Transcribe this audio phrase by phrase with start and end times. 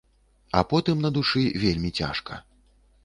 [0.61, 2.43] А потым на душы вельмі цяжка.